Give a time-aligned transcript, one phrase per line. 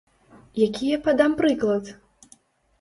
[0.67, 1.95] Які я падам прыклад?